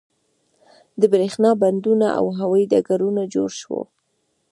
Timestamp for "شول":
3.61-3.85